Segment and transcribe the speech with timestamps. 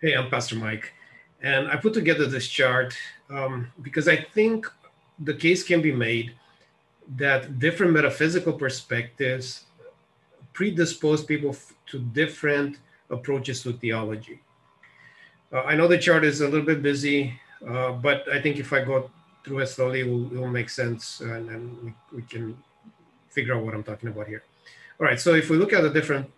[0.00, 0.92] Hey, I'm Pastor Mike.
[1.42, 2.96] And I put together this chart
[3.30, 4.64] um, because I think
[5.18, 6.34] the case can be made
[7.16, 9.64] that different metaphysical perspectives
[10.52, 11.56] predispose people
[11.86, 12.76] to different
[13.10, 14.38] approaches to theology.
[15.52, 17.34] Uh, I know the chart is a little bit busy,
[17.66, 19.10] uh, but I think if I go
[19.42, 22.56] through it slowly, it will, it will make sense and, and we, we can
[23.30, 24.44] figure out what I'm talking about here.
[25.00, 26.30] All right, so if we look at the different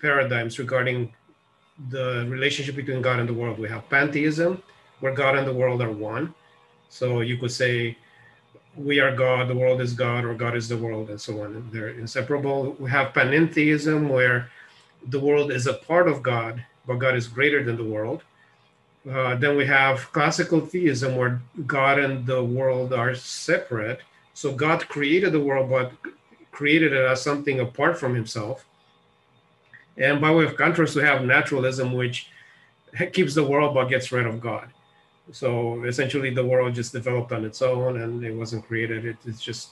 [0.00, 1.12] paradigms regarding
[1.90, 4.62] the relationship between God and the world, we have pantheism,
[5.00, 6.34] where God and the world are one.
[6.88, 7.96] So you could say,
[8.76, 11.68] we are God, the world is God, or God is the world, and so on.
[11.72, 12.76] They're inseparable.
[12.78, 14.50] We have panentheism, where
[15.08, 18.22] the world is a part of God, but God is greater than the world.
[19.08, 24.00] Uh, then we have classical theism, where God and the world are separate.
[24.34, 25.92] So God created the world, but
[26.50, 28.64] created it as something apart from himself.
[29.98, 32.30] And by way of contrast, we have naturalism, which
[33.12, 34.68] keeps the world but gets rid of God.
[35.32, 39.04] So essentially, the world just developed on its own and it wasn't created.
[39.04, 39.70] It, it's just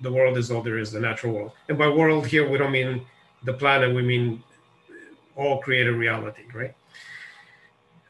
[0.00, 1.52] the world is all there is, the natural world.
[1.68, 3.06] And by world here, we don't mean
[3.44, 4.42] the planet, we mean
[5.36, 6.74] all created reality, right?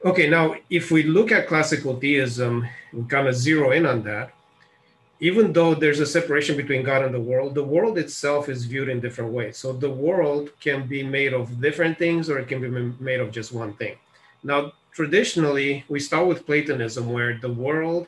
[0.05, 4.33] Okay, now if we look at classical theism, we kind of zero in on that.
[5.21, 8.89] Even though there's a separation between God and the world, the world itself is viewed
[8.89, 9.59] in different ways.
[9.59, 12.71] So the world can be made of different things or it can be
[13.05, 13.97] made of just one thing.
[14.43, 18.07] Now, traditionally, we start with Platonism, where the world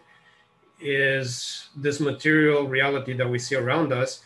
[0.80, 4.22] is this material reality that we see around us,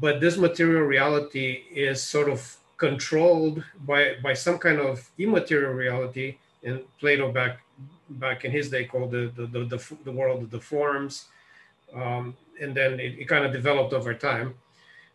[0.00, 6.36] but this material reality is sort of controlled by, by some kind of immaterial reality
[6.64, 7.60] and Plato back
[8.10, 11.26] back in his day called the the, the, the, the world of the forms,
[11.94, 14.54] um, and then it, it, kind of developed over time.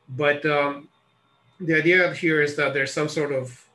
[0.09, 0.89] But um,
[1.59, 3.65] the idea here is that there's some sort of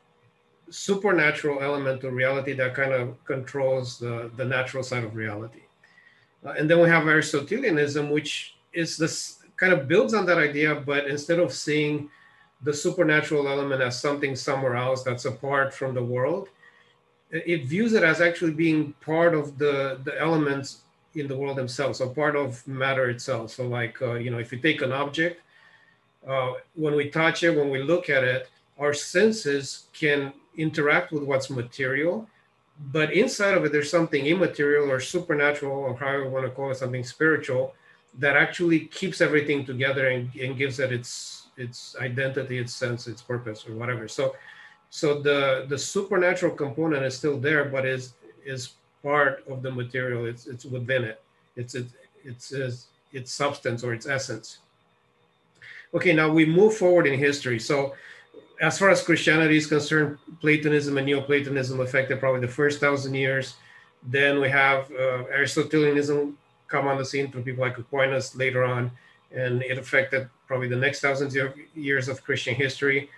[0.70, 5.62] supernatural element to reality that kind of controls the, the natural side of reality.
[6.44, 10.74] Uh, and then we have Aristotelianism, which is this kind of builds on that idea,
[10.74, 12.10] but instead of seeing
[12.62, 16.48] the supernatural element as something somewhere else that's apart from the world,
[17.30, 20.83] it views it as actually being part of the the elements
[21.14, 23.50] in the world themselves so part of matter itself.
[23.52, 25.40] So like uh, you know if you take an object
[26.26, 28.48] uh, when we touch it when we look at it
[28.78, 32.28] our senses can interact with what's material
[32.92, 36.70] but inside of it there's something immaterial or supernatural or however you want to call
[36.70, 37.74] it something spiritual
[38.18, 43.22] that actually keeps everything together and, and gives it its its identity its sense its
[43.22, 44.08] purpose or whatever.
[44.08, 44.34] So
[44.90, 48.14] so the the supernatural component is still there but is
[48.44, 48.74] is
[49.04, 51.20] part of the material it's it's within it.
[51.56, 51.92] It's it's
[52.24, 54.58] it's its, its substance or its essence.
[55.92, 57.60] Okay now we move forward in history.
[57.60, 57.94] So
[58.60, 63.54] as far as christianity is concerned platonism and neoplatonism affected probably the first thousand years.
[64.16, 66.36] Then we have uh, aristotelianism
[66.68, 68.90] come on the scene through people like aquinas later on
[69.32, 73.10] and it affected probably the next thousands of years of christian history.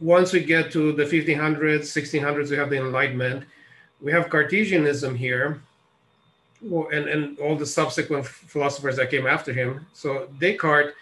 [0.00, 3.44] Once we get to the 1500s, 1600s, we have the Enlightenment.
[4.00, 5.60] We have Cartesianism here,
[6.62, 9.86] and, and all the subsequent philosophers that came after him.
[9.92, 10.92] So Descartes,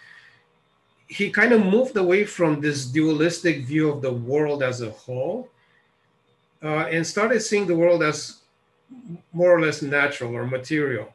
[1.07, 5.49] he kind of moved away from this dualistic view of the world as a whole
[6.63, 8.41] uh, and started seeing the world as
[9.33, 11.13] more or less natural or material.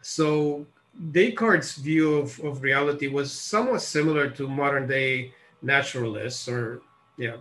[0.00, 0.66] So
[1.12, 5.32] Descartes' view of, of reality was somewhat similar to modern day
[5.62, 6.82] naturalists or
[7.16, 7.36] yeah,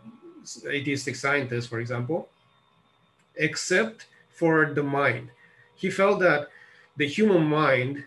[0.68, 2.30] atheistic scientists, for example,
[3.36, 5.30] except for the mind.
[5.76, 6.50] He felt that
[6.98, 8.04] the human mind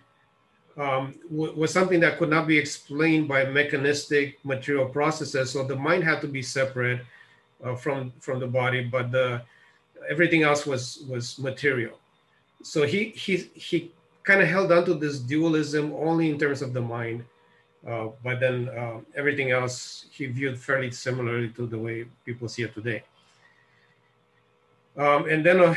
[0.76, 5.50] um, was something that could not be explained by mechanistic material processes.
[5.50, 7.00] So the mind had to be separate
[7.64, 9.42] uh, from from the body, but the
[10.08, 11.98] everything else was was material.
[12.62, 16.74] So he he he kind of held on to this dualism only in terms of
[16.74, 17.24] the mind
[17.86, 22.62] uh, but then uh, everything else he viewed fairly similarly to the way people see
[22.62, 23.02] it today.
[24.96, 25.74] Um, and then uh,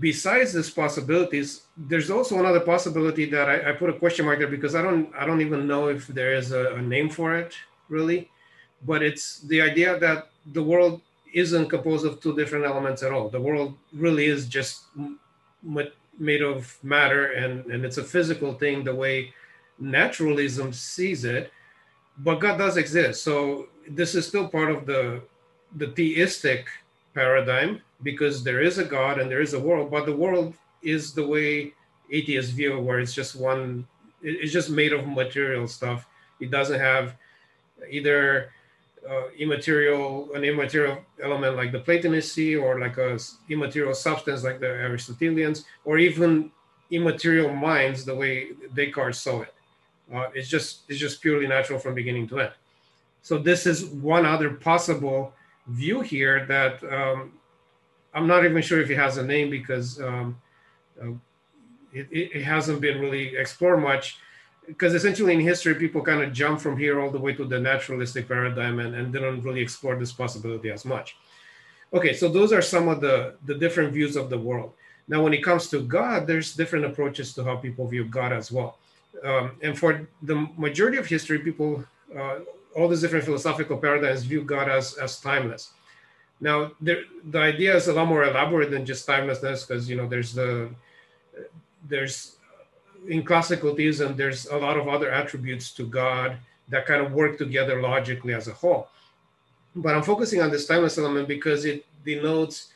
[0.00, 4.48] besides these possibilities, there's also another possibility that I, I, put a question mark there
[4.48, 7.54] because I don't I don't even know if there is a, a name for it
[7.90, 8.30] really,
[8.86, 11.02] but it's the idea that the world
[11.34, 13.28] isn't composed of two different elements at all.
[13.28, 14.84] The world really is just
[16.18, 19.32] made of matter and, and it's a physical thing the way
[19.78, 21.52] naturalism sees it,
[22.18, 23.22] but God does exist.
[23.22, 25.20] So this is still part of the
[25.76, 26.66] the theistic
[27.20, 27.70] paradigm
[28.02, 31.26] because there is a God and there is a world, but the world is the
[31.34, 31.72] way
[32.16, 33.86] atheists view, where it's just one,
[34.22, 36.06] it's just made of material stuff.
[36.44, 37.16] It doesn't have
[37.98, 38.22] either
[39.10, 43.18] uh, immaterial, an immaterial element like the Platonists see, or like a
[43.48, 46.50] immaterial substance like the Aristotelians, or even
[46.90, 48.32] immaterial minds the way
[48.74, 49.54] Descartes saw it.
[50.14, 52.54] Uh, it's just it's just purely natural from beginning to end.
[53.22, 55.20] So this is one other possible
[55.68, 57.32] view here that um,
[58.14, 60.40] I'm not even sure if it has a name because um,
[61.00, 61.10] uh,
[61.92, 64.18] it, it, hasn't been really explored much.
[64.66, 67.58] Because essentially in history, people kind of jump from here all the way to the
[67.58, 71.16] naturalistic paradigm and, and didn't really explore this possibility as much.
[71.92, 74.74] Okay, so those are some of the, the different views of the world.
[75.08, 78.52] Now, when it comes to God, there's different approaches to how people view God as
[78.52, 78.78] well.
[79.24, 81.82] Um, and for the majority of history, people,
[82.16, 82.40] uh,
[82.76, 85.72] all these different philosophical paradigms view God as, as timeless.
[86.40, 90.06] Now, there, the idea is a lot more elaborate than just timelessness because, you know,
[90.06, 90.68] there's the,
[91.88, 92.36] there's,
[93.08, 96.36] in classical theism, there's a lot of other attributes to God
[96.68, 98.88] that kind of work together logically as a whole.
[99.74, 102.72] But I'm focusing on this timeless element because it denotes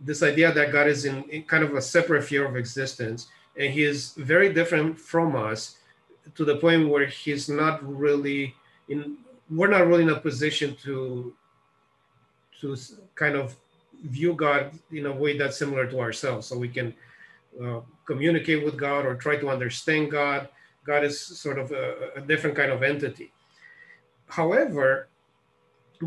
[0.00, 3.72] this idea that God is in, in kind of a separate sphere of existence and
[3.72, 5.76] he is very different from us
[6.34, 8.54] to the point where he's not really
[8.88, 9.16] in
[9.50, 11.34] we're not really in a position to
[12.60, 12.76] to
[13.14, 13.56] kind of
[14.04, 16.94] view god in a way that's similar to ourselves so we can
[17.62, 20.48] uh, communicate with god or try to understand god
[20.84, 23.32] god is sort of a, a different kind of entity
[24.28, 25.08] however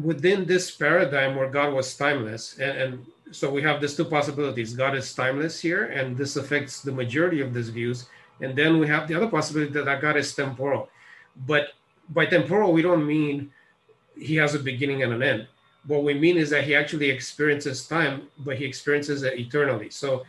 [0.01, 4.73] within this paradigm where god was timeless and, and so we have these two possibilities.
[4.75, 8.07] God is timeless here, and this affects the majority of these views.
[8.41, 10.89] And then we have the other possibility that God is temporal.
[11.47, 11.69] But
[12.09, 13.51] by temporal, we don't mean
[14.17, 15.47] he has a beginning and an end.
[15.87, 19.89] What we mean is that he actually experiences time, but he experiences it eternally.
[19.89, 20.23] So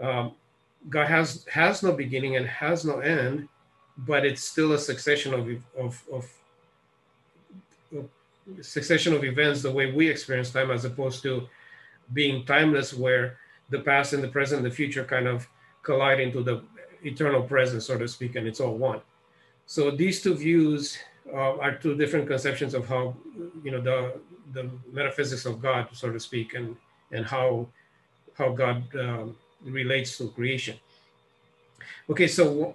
[0.00, 0.32] um,
[0.88, 3.48] God has has no beginning and has no end,
[3.98, 5.48] but it's still a succession of,
[5.78, 6.30] of, of,
[8.60, 11.48] succession of events the way we experience time, as opposed to
[12.12, 13.38] being timeless where
[13.70, 15.48] the past and the present and the future kind of
[15.82, 16.62] collide into the
[17.02, 19.00] eternal present so to speak and it's all one
[19.66, 20.98] so these two views
[21.32, 23.14] uh, are two different conceptions of how
[23.62, 24.20] you know the
[24.52, 26.76] the metaphysics of god so to speak and
[27.12, 27.66] and how
[28.34, 30.76] how god um, relates to creation.
[32.08, 32.74] Okay so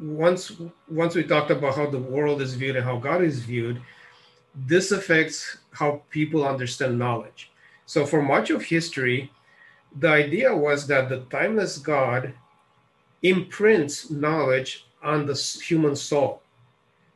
[0.00, 0.52] once
[0.88, 3.80] once we talked about how the world is viewed and how god is viewed
[4.54, 7.50] this affects how people understand knowledge.
[7.86, 9.30] So, for much of history,
[9.98, 12.34] the idea was that the timeless God
[13.22, 16.42] imprints knowledge on the human soul.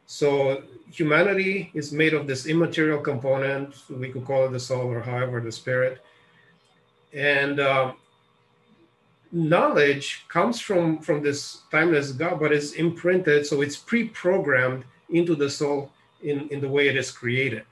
[0.07, 5.01] So, humanity is made of this immaterial component, we could call it the soul or
[5.01, 6.03] however the spirit.
[7.13, 7.97] And um,
[9.33, 15.35] knowledge comes from, from this timeless God, but it's imprinted, so it's pre programmed into
[15.35, 15.91] the soul
[16.23, 17.65] in, in the way it is created.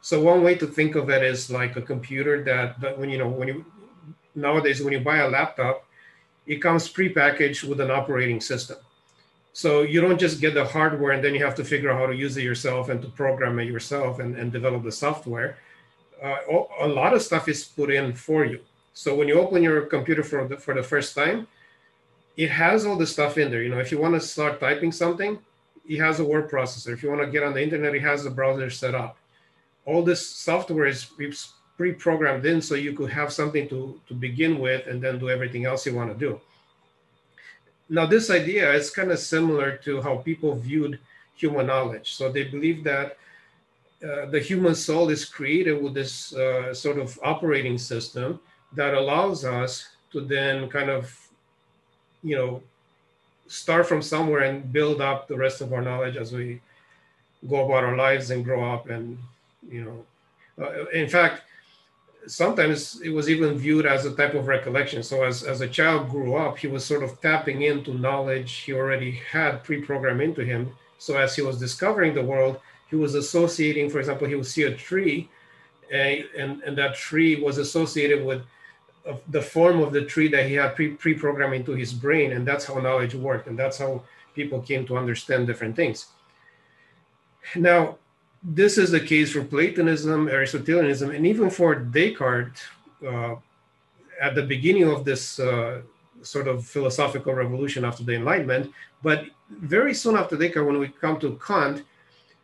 [0.00, 3.18] So one way to think of it is like a computer that, that when you
[3.18, 3.64] know when you
[4.34, 5.86] nowadays when you buy a laptop,
[6.46, 8.76] it comes prepackaged with an operating system.
[9.54, 12.06] So you don't just get the hardware and then you have to figure out how
[12.06, 15.56] to use it yourself and to program it yourself and, and develop the software.
[16.22, 16.36] Uh,
[16.80, 18.60] a lot of stuff is put in for you.
[18.92, 21.46] So when you open your computer for the, for the first time,
[22.36, 23.62] it has all the stuff in there.
[23.62, 25.38] You know, if you want to start typing something,
[25.86, 26.92] it has a word processor.
[26.92, 29.16] If you want to get on the internet, it has the browser set up
[29.86, 31.06] all this software is
[31.76, 35.64] pre-programmed in so you could have something to, to begin with and then do everything
[35.64, 36.40] else you want to do.
[37.88, 40.98] Now, this idea is kind of similar to how people viewed
[41.36, 42.14] human knowledge.
[42.14, 43.16] So they believe that
[44.02, 48.40] uh, the human soul is created with this uh, sort of operating system
[48.72, 51.16] that allows us to then kind of,
[52.22, 52.62] you know,
[53.46, 56.60] start from somewhere and build up the rest of our knowledge as we
[57.48, 59.18] go about our lives and grow up and
[59.68, 61.42] you know, uh, in fact,
[62.26, 65.02] sometimes it was even viewed as a type of recollection.
[65.02, 68.72] So as, as a child grew up, he was sort of tapping into knowledge he
[68.72, 70.72] already had pre-programmed into him.
[70.98, 74.62] So as he was discovering the world, he was associating, for example, he would see
[74.64, 75.28] a tree
[75.92, 78.42] and, and, and that tree was associated with
[79.28, 82.32] the form of the tree that he had pre- pre-programmed into his brain.
[82.32, 83.48] And that's how knowledge worked.
[83.48, 84.02] And that's how
[84.34, 86.06] people came to understand different things.
[87.54, 87.98] Now,
[88.44, 92.62] this is the case for Platonism, Aristotelianism, and even for Descartes
[93.06, 93.36] uh,
[94.20, 95.80] at the beginning of this uh,
[96.22, 98.70] sort of philosophical revolution after the Enlightenment.
[99.02, 101.84] But very soon after Descartes, when we come to Kant,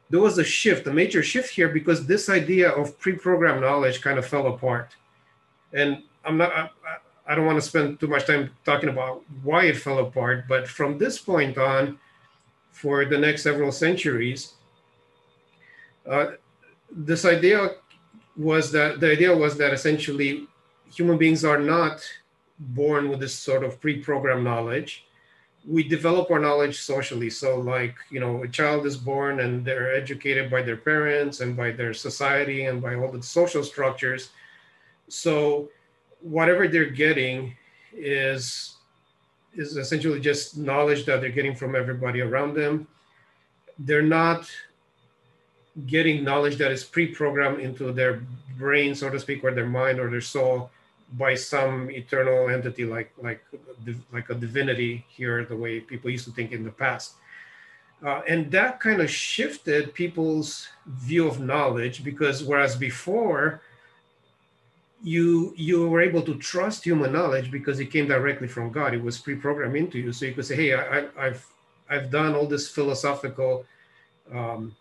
[0.08, 4.18] there was a shift, a major shift here, because this idea of pre-programmed knowledge kind
[4.18, 4.96] of fell apart.
[5.72, 6.68] And I'm not, I,
[7.26, 10.66] I don't want to spend too much time talking about why it fell apart, but
[10.66, 11.98] from this point on,
[12.72, 14.54] for the next several centuries,
[16.08, 16.32] uh,
[16.90, 17.70] this idea
[18.36, 20.46] was that the idea was that essentially
[20.92, 22.02] human beings are not
[22.58, 25.06] born with this sort of pre-programmed knowledge.
[25.66, 27.30] We develop our knowledge socially.
[27.30, 31.56] So like you know a child is born and they're educated by their parents and
[31.56, 34.30] by their society and by all the social structures.
[35.08, 35.68] So
[36.20, 37.54] whatever they're getting
[37.92, 38.76] is
[39.54, 42.86] is essentially just knowledge that they're getting from everybody around them.
[43.78, 44.48] They're not
[45.86, 48.22] getting knowledge that is pre-programmed into their
[48.58, 50.70] brain so to speak or their mind or their soul
[51.14, 53.42] by some eternal entity like like
[54.12, 57.14] like a divinity here the way people used to think in the past.
[58.02, 63.60] Uh, and that kind of shifted people's view of knowledge because whereas before
[65.02, 68.94] you you were able to trust human knowledge because it came directly from god.
[68.94, 70.12] It was pre-programmed into you.
[70.12, 71.44] So you could say hey I, have
[71.88, 73.64] i've done all this philosophical
[74.32, 74.76] um,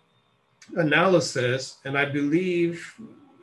[0.78, 2.94] analysis and i believe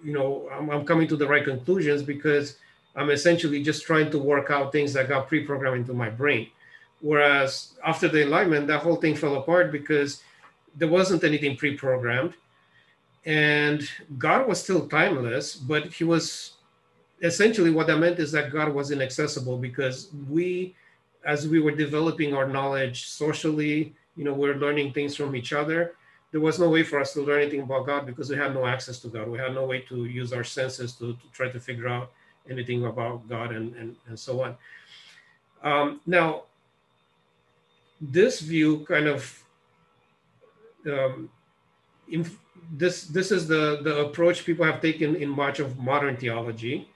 [0.04, 2.56] you know I'm, I'm coming to the right conclusions because
[2.96, 6.48] I'm essentially just trying to work out things that got pre-programmed into my brain.
[7.00, 10.22] Whereas after the enlightenment, that whole thing fell apart because
[10.74, 12.34] there wasn't anything pre-programmed.
[13.26, 16.54] And God was still timeless, but he was
[17.22, 20.74] essentially what that meant is that God was inaccessible because we,
[21.24, 25.52] as we were developing our knowledge socially, you know, we we're learning things from each
[25.52, 25.94] other.
[26.32, 28.66] There was no way for us to learn anything about God because we had no
[28.66, 29.28] access to God.
[29.28, 32.12] We had no way to use our senses to, to try to figure out
[32.50, 34.56] anything about God and, and, and so on.
[35.62, 36.42] Um, now,
[38.00, 39.42] this view kind of
[40.86, 41.30] um,
[42.08, 42.28] in,
[42.72, 46.88] this this is the the approach people have taken in much of modern theology.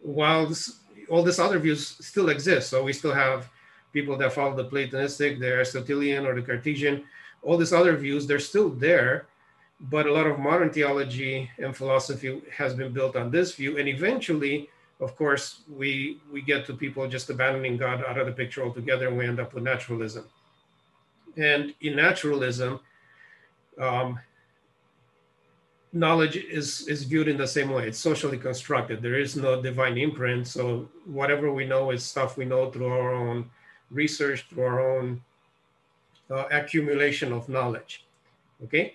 [0.00, 3.50] While this, all these other views still exist, so we still have
[3.92, 7.04] people that follow the Platonistic, the Aristotelian, or the Cartesian.
[7.42, 9.26] All these other views, they're still there,
[9.80, 13.78] but a lot of modern theology and philosophy has been built on this view.
[13.78, 14.68] And eventually
[15.00, 19.08] of course we we get to people just abandoning god out of the picture altogether
[19.08, 20.24] and we end up with naturalism.
[21.36, 22.80] And in naturalism
[23.78, 24.18] um,
[25.92, 27.88] knowledge is is viewed in the same way.
[27.88, 29.00] It's socially constructed.
[29.00, 30.46] There is no divine imprint.
[30.46, 33.50] So whatever we know is stuff we know through our own
[33.90, 35.22] research through our own
[36.30, 38.06] uh, accumulation of knowledge
[38.62, 38.94] okay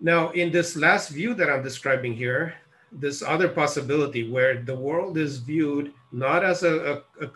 [0.00, 2.54] now, in this last view that I'm describing here,
[2.90, 7.26] this other possibility where the world is viewed not as a, a,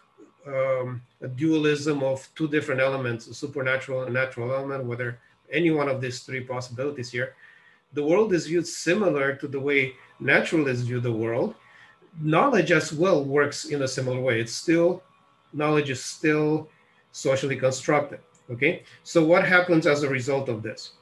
[0.50, 5.20] a, um, a dualism of two different elements, a supernatural and natural element, whether
[5.52, 7.34] any one of these three possibilities here,
[7.92, 11.54] the world is viewed similar to the way naturalists view the world.
[12.20, 14.40] Knowledge as well works in a similar way.
[14.40, 15.02] It's still,
[15.52, 16.70] knowledge is still
[17.12, 18.20] socially constructed.
[18.50, 20.92] Okay, so what happens as a result of this?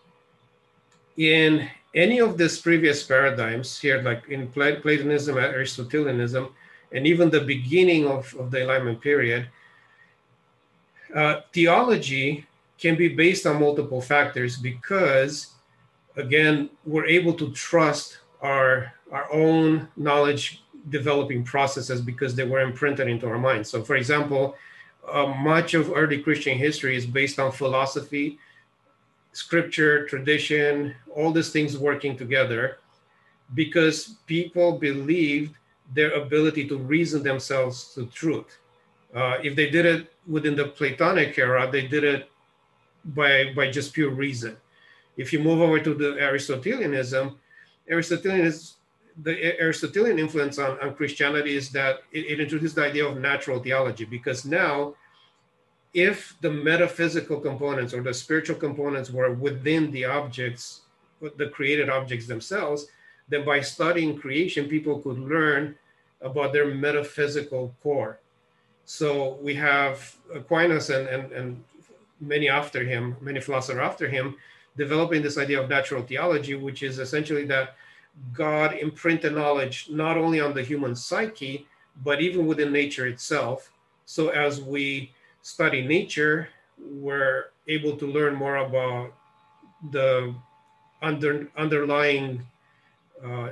[1.17, 6.49] in any of these previous paradigms here, like in Platonism, Aristotelianism,
[6.93, 9.49] and even the beginning of, of the Enlightenment period,
[11.15, 12.47] uh, theology
[12.79, 15.53] can be based on multiple factors because,
[16.17, 23.07] again, we're able to trust our, our own knowledge developing processes because they were imprinted
[23.09, 23.71] into our minds.
[23.71, 24.57] So, for example,
[25.11, 28.39] uh, much of early Christian history is based on philosophy
[29.33, 32.79] scripture, tradition, all these things working together
[33.55, 35.55] because people believed
[35.95, 38.59] their ability to reason themselves to truth.
[39.15, 42.31] Uh, if they did it within the Platonic era, they did it
[43.17, 44.57] by, by just pure reason.
[45.17, 47.37] If you move over to the Aristotelianism,
[47.91, 48.75] Aristotelian is
[49.23, 53.61] the Aristotelian influence on, on Christianity is that it, it introduced the idea of natural
[53.61, 54.95] theology because now
[55.95, 60.83] if the metaphysical components or the spiritual components were within the objects,
[61.37, 62.87] the created objects themselves,
[63.29, 65.77] then by studying creation, people could learn
[66.23, 68.19] about their metaphysical core.
[68.85, 71.65] So we have Aquinas and, and, and
[72.21, 74.37] many after him, many philosophers after him,
[74.77, 77.77] developing this idea of natural theology, which is essentially that
[78.33, 81.67] God imprinted knowledge not only on the human psyche,
[82.05, 83.71] but even within nature itself.
[84.05, 89.13] So as we study nature, we're able to learn more about
[89.91, 90.35] the
[91.01, 92.47] under, underlying
[93.25, 93.51] uh,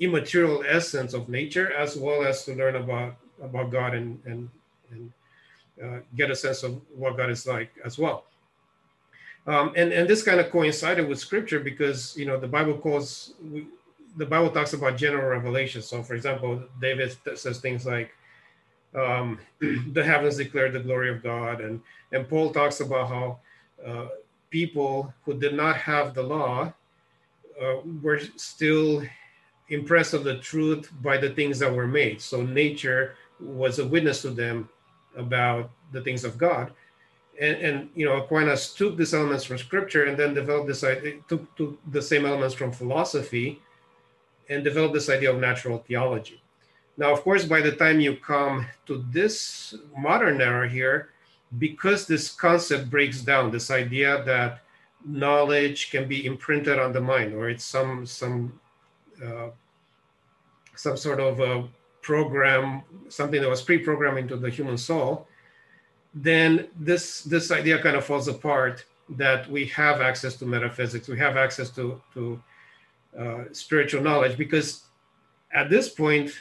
[0.00, 4.48] immaterial essence of nature, as well as to learn about about God and and,
[4.90, 5.12] and
[5.82, 8.24] uh, get a sense of what God is like as well.
[9.46, 13.34] Um, and and this kind of coincided with Scripture because you know the Bible calls
[14.16, 15.82] the Bible talks about general revelation.
[15.82, 18.12] So, for example, David says things like
[18.94, 19.38] um,
[19.92, 21.60] the heavens declare the glory of God.
[21.60, 21.80] And,
[22.12, 23.38] and Paul talks about how
[23.84, 24.08] uh,
[24.50, 26.72] people who did not have the law
[27.62, 29.02] uh, were still
[29.68, 32.20] impressed of the truth by the things that were made.
[32.20, 34.68] So nature was a witness to them
[35.16, 36.72] about the things of God.
[37.38, 41.16] And, and you know, Aquinas took these elements from scripture and then developed this idea,
[41.28, 43.60] took, took the same elements from philosophy
[44.48, 46.40] and developed this idea of natural theology.
[46.96, 51.10] Now, of course, by the time you come to this modern era here,
[51.58, 54.62] because this concept breaks down, this idea that
[55.04, 58.58] knowledge can be imprinted on the mind, or it's some some
[59.24, 59.48] uh,
[60.74, 61.68] some sort of a
[62.02, 65.26] program, something that was pre-programmed into the human soul,
[66.14, 68.84] then this this idea kind of falls apart.
[69.08, 72.42] That we have access to metaphysics, we have access to to
[73.18, 74.84] uh, spiritual knowledge, because
[75.52, 76.32] at this point,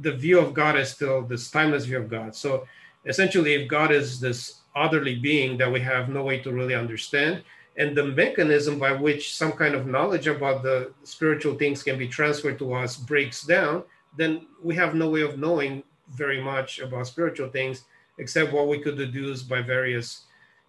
[0.00, 2.34] the view of God is still this timeless view of God.
[2.34, 2.66] So
[3.06, 7.42] essentially, if God is this otherly being that we have no way to really understand,
[7.76, 12.06] and the mechanism by which some kind of knowledge about the spiritual things can be
[12.06, 13.82] transferred to us breaks down,
[14.16, 17.84] then we have no way of knowing very much about spiritual things
[18.18, 20.26] except what we could deduce by various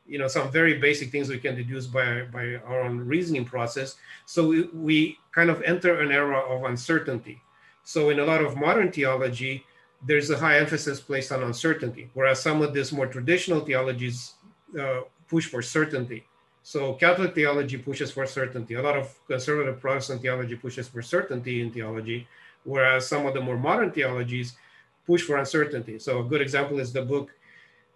[0.08, 3.96] you know some very basic things we can deduce by by our own reasoning process
[4.26, 7.42] so we, we kind of enter an era of uncertainty
[7.84, 9.64] so in a lot of modern theology
[10.08, 14.34] there's a high emphasis placed on uncertainty whereas some of these more traditional theologies
[14.80, 16.26] uh, push for certainty
[16.66, 18.74] so Catholic theology pushes for certainty.
[18.74, 22.28] A lot of conservative Protestant theology pushes for certainty in theology,
[22.64, 24.58] whereas some of the more modern theologies
[25.06, 26.00] push for uncertainty.
[26.00, 27.30] So a good example is the book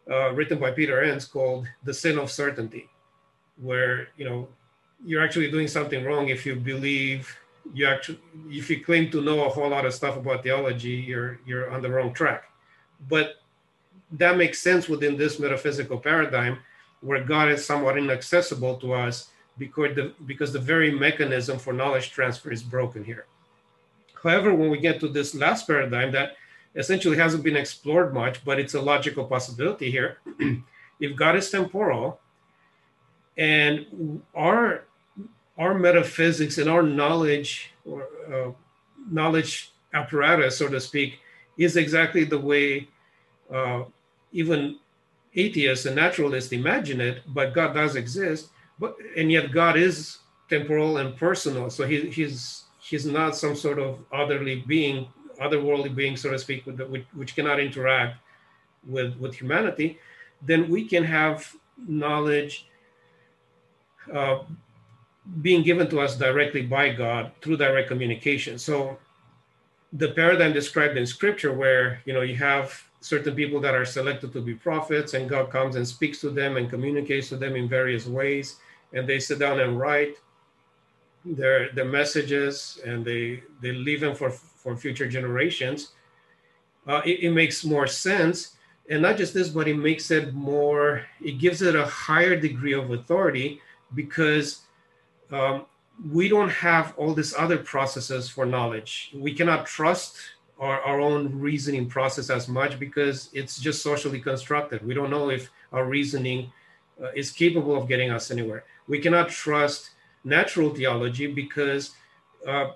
[0.07, 2.87] uh, written by Peter Enns called "The Sin of Certainty,"
[3.57, 4.47] where you know
[5.05, 7.35] you're actually doing something wrong if you believe
[7.73, 11.39] you actually if you claim to know a whole lot of stuff about theology, you're
[11.45, 12.45] you're on the wrong track.
[13.07, 13.35] But
[14.13, 16.59] that makes sense within this metaphysical paradigm
[17.01, 22.11] where God is somewhat inaccessible to us because the, because the very mechanism for knowledge
[22.11, 23.25] transfer is broken here.
[24.21, 26.35] However, when we get to this last paradigm that
[26.75, 30.17] essentially hasn't been explored much, but it's a logical possibility here.
[30.99, 32.19] if God is temporal
[33.37, 34.83] and our
[35.59, 38.51] our metaphysics and our knowledge or uh,
[39.11, 41.19] knowledge apparatus, so to speak,
[41.57, 42.87] is exactly the way
[43.53, 43.83] uh,
[44.31, 44.77] even
[45.35, 48.49] atheists and naturalists imagine it, but God does exist.
[48.79, 50.19] But and yet God is
[50.49, 51.69] temporal and personal.
[51.69, 55.07] So he, he's he's not some sort of otherly being,
[55.41, 58.17] otherworldly being, so to speak, the, which, which cannot interact
[58.87, 59.99] with with humanity.
[60.41, 61.53] Then we can have
[61.87, 62.67] knowledge
[64.13, 64.39] uh,
[65.41, 68.57] being given to us directly by God through direct communication.
[68.57, 68.97] So
[69.93, 74.33] the paradigm described in Scripture, where you know you have certain people that are selected
[74.33, 77.69] to be prophets, and God comes and speaks to them and communicates to them in
[77.69, 78.57] various ways.
[78.93, 80.15] And they sit down and write
[81.25, 85.93] their their messages, and they they leave them for for future generations.
[86.87, 88.55] Uh, it, it makes more sense,
[88.89, 91.05] and not just this, but it makes it more.
[91.21, 93.61] It gives it a higher degree of authority
[93.95, 94.61] because
[95.31, 95.65] um,
[96.11, 99.11] we don't have all these other processes for knowledge.
[99.13, 100.17] We cannot trust
[100.59, 104.85] our, our own reasoning process as much because it's just socially constructed.
[104.85, 106.51] We don't know if our reasoning
[107.01, 108.63] uh, is capable of getting us anywhere.
[108.87, 109.91] We cannot trust
[110.23, 111.91] natural theology because
[112.47, 112.71] uh,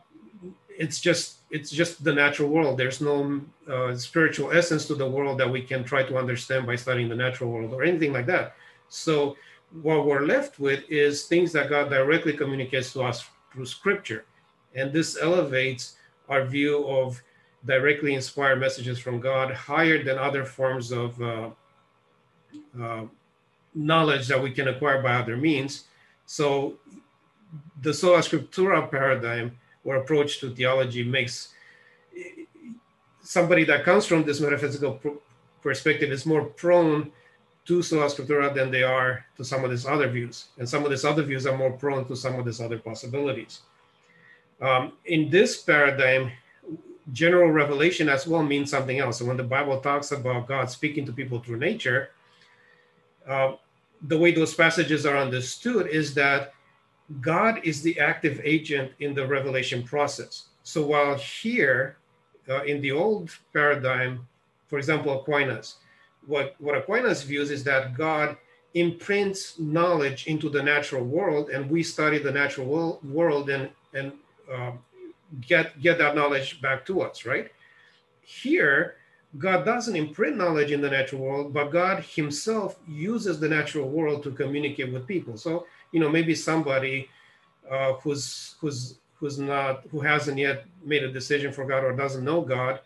[0.69, 2.79] it's just it's just the natural world.
[2.79, 6.75] There's no uh, spiritual essence to the world that we can try to understand by
[6.75, 8.55] studying the natural world or anything like that.
[8.89, 9.37] So
[9.81, 14.25] what we're left with is things that God directly communicates to us through Scripture,
[14.75, 15.95] and this elevates
[16.29, 17.21] our view of
[17.65, 21.49] directly inspired messages from God higher than other forms of uh,
[22.79, 23.03] uh,
[23.73, 25.85] knowledge that we can acquire by other means.
[26.25, 26.77] So
[27.81, 31.49] the sola scriptura paradigm or approach to theology makes
[33.21, 34.99] somebody that comes from this metaphysical
[35.61, 37.11] perspective is more prone
[37.65, 40.47] to sola scriptura than they are to some of these other views.
[40.57, 43.61] And some of these other views are more prone to some of these other possibilities.
[44.61, 46.31] Um, in this paradigm,
[47.11, 49.19] general revelation as well means something else.
[49.19, 52.11] So when the Bible talks about God speaking to people through nature,
[53.27, 53.53] uh,
[54.01, 56.53] the way those passages are understood is that
[57.21, 60.45] God is the active agent in the revelation process.
[60.63, 61.97] So while here
[62.49, 64.27] uh, in the old paradigm,
[64.67, 65.75] for example, Aquinas,
[66.27, 68.37] what, what Aquinas views is that God
[68.73, 74.13] imprints knowledge into the natural world, and we study the natural world and, and
[74.51, 74.71] uh,
[75.41, 77.51] get get that knowledge back to us, right?
[78.21, 78.95] Here,
[79.37, 84.23] God doesn't imprint knowledge in the natural world, but God Himself uses the natural world
[84.23, 85.37] to communicate with people.
[85.37, 87.09] So, you know, maybe somebody
[87.69, 92.23] uh, who's who's who's not who hasn't yet made a decision for God or doesn't
[92.23, 92.79] know God,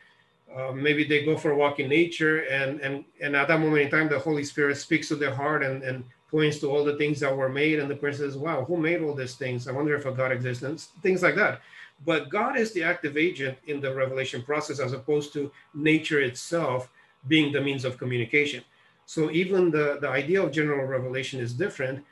[0.55, 3.81] uh, maybe they go for a walk in nature and and and at that moment
[3.81, 6.97] in time the Holy Spirit speaks to their heart and and points to all the
[6.97, 9.67] things that were made and the person says, "Wow, who made all these things?
[9.67, 11.61] I wonder if a God exists." And things like that.
[12.05, 16.89] But God is the active agent in the revelation process as opposed to nature itself
[17.27, 18.63] being the means of communication.
[19.05, 22.03] So even the, the idea of general revelation is different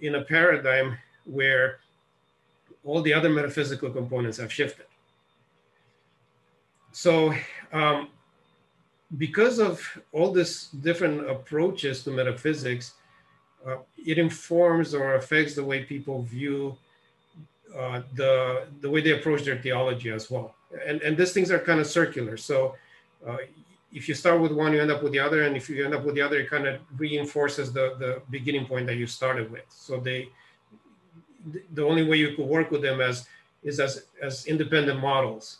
[0.00, 1.78] in a paradigm where
[2.84, 4.86] all the other metaphysical components have shifted.
[6.90, 7.32] So
[7.72, 8.08] um,
[9.18, 9.80] because of
[10.12, 12.94] all these different approaches to metaphysics,
[13.66, 16.76] uh, it informs or affects the way people view
[17.76, 20.54] uh, the the way they approach their theology as well.
[20.86, 22.36] And and these things are kind of circular.
[22.36, 22.74] So
[23.26, 23.38] uh,
[23.92, 25.94] if you start with one, you end up with the other, and if you end
[25.94, 29.50] up with the other, it kind of reinforces the the beginning point that you started
[29.50, 29.64] with.
[29.68, 30.28] So they
[31.74, 33.26] the only way you could work with them as
[33.62, 35.58] is as as independent models.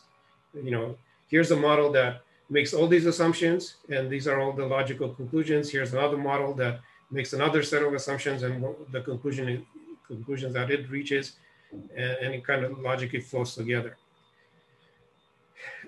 [0.53, 0.97] You know,
[1.33, 5.71] here's a model that makes all these assumptions, and these are all the logical conclusions.
[5.75, 9.65] Here's another model that makes another set of assumptions and the conclusion
[10.07, 11.25] conclusions that it reaches
[11.71, 13.97] and, and it kind of logically flows together.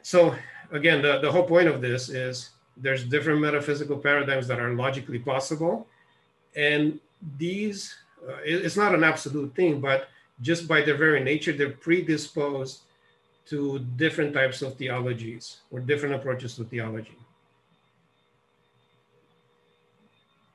[0.01, 0.34] So
[0.71, 5.19] again, the, the whole point of this is there's different metaphysical paradigms that are logically
[5.19, 5.86] possible.
[6.55, 6.99] And
[7.38, 7.93] these,
[8.27, 10.08] uh, it, it's not an absolute thing, but
[10.41, 12.81] just by their very nature, they're predisposed
[13.47, 17.17] to different types of theologies or different approaches to theology.